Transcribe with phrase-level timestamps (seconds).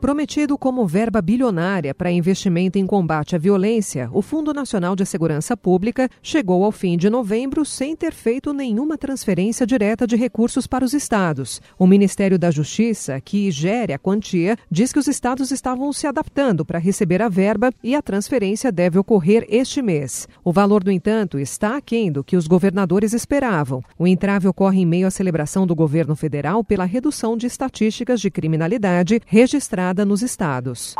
[0.00, 5.54] Prometido como verba bilionária para investimento em combate à violência, o Fundo Nacional de Segurança
[5.54, 10.86] Pública chegou ao fim de novembro sem ter feito nenhuma transferência direta de recursos para
[10.86, 11.60] os estados.
[11.78, 16.64] O Ministério da Justiça, que gere a quantia, diz que os estados estavam se adaptando
[16.64, 20.26] para receber a verba e a transferência deve ocorrer este mês.
[20.42, 23.84] O valor, no entanto, está aquém do que os governadores esperavam.
[23.98, 28.30] O entrave ocorre em meio à celebração do governo federal pela redução de estatísticas de
[28.30, 30.94] criminalidade registradas nos estados.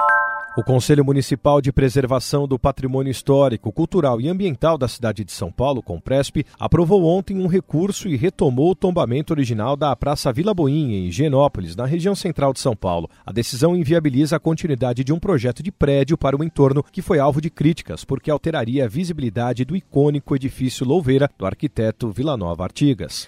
[0.57, 5.51] O Conselho Municipal de Preservação do Patrimônio Histórico, Cultural e Ambiental da cidade de São
[5.51, 10.99] Paulo, Compresp, aprovou ontem um recurso e retomou o tombamento original da Praça Vila Boinha,
[10.99, 13.09] em Higienópolis, na região central de São Paulo.
[13.25, 17.21] A decisão inviabiliza a continuidade de um projeto de prédio para o entorno que foi
[17.21, 22.65] alvo de críticas, porque alteraria a visibilidade do icônico edifício Louveira do arquiteto Vila Nova
[22.65, 23.25] Artigas.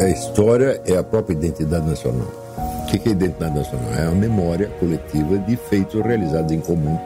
[0.00, 2.43] A história é a própria identidade nacional.
[2.84, 3.94] O que é identidade nacional?
[3.94, 6.98] É a memória coletiva de feitos realizados em comum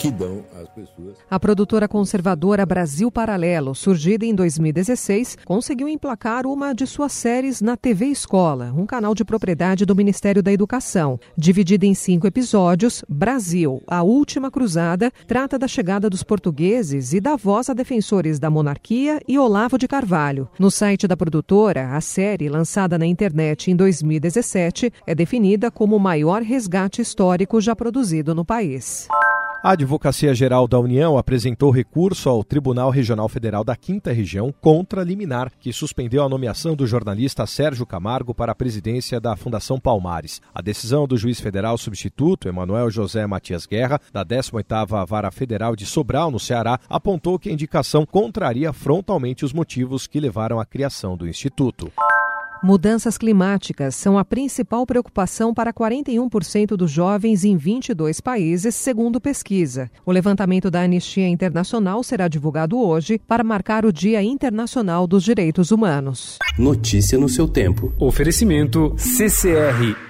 [0.00, 1.18] que dão às pessoas.
[1.30, 7.76] A produtora conservadora Brasil Paralelo, surgida em 2016, conseguiu emplacar uma de suas séries na
[7.76, 11.20] TV Escola, um canal de propriedade do Ministério da Educação.
[11.36, 17.36] Dividida em cinco episódios, Brasil, a Última Cruzada, trata da chegada dos portugueses e da
[17.36, 20.48] voz a defensores da monarquia e Olavo de Carvalho.
[20.58, 26.00] No site da produtora, a série, lançada na internet em 2017, é definida como o
[26.00, 29.06] maior resgate histórico já produzido no país.
[29.62, 35.02] A Advocacia Geral da União apresentou recurso ao Tribunal Regional Federal da Quinta Região contra
[35.02, 39.78] a liminar, que suspendeu a nomeação do jornalista Sérgio Camargo para a presidência da Fundação
[39.78, 40.40] Palmares.
[40.54, 45.84] A decisão do juiz federal substituto, Emanuel José Matias Guerra, da 18ª Vara Federal de
[45.84, 51.18] Sobral, no Ceará, apontou que a indicação contraria frontalmente os motivos que levaram à criação
[51.18, 51.92] do instituto.
[52.62, 59.90] Mudanças climáticas são a principal preocupação para 41% dos jovens em 22 países, segundo pesquisa.
[60.04, 65.70] O levantamento da Anistia Internacional será divulgado hoje para marcar o Dia Internacional dos Direitos
[65.70, 66.38] Humanos.
[66.58, 67.94] Notícia no seu tempo.
[67.98, 70.09] Oferecimento CCR